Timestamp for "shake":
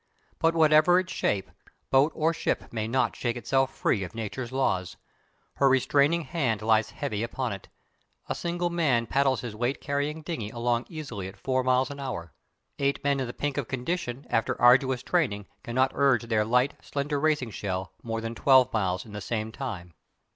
3.15-3.35